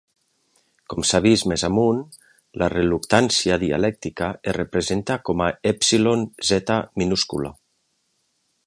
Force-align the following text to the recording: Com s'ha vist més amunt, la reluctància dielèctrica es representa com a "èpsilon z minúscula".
Com 0.93 1.03
s'ha 1.09 1.19
vist 1.25 1.45
més 1.51 1.65
amunt, 1.67 1.99
la 2.61 2.69
reluctància 2.75 3.59
dielèctrica 3.65 4.31
es 4.53 4.59
representa 4.61 5.19
com 5.31 5.45
a 5.51 5.53
"èpsilon 5.75 6.27
z 6.51 6.77
minúscula". 7.03 7.57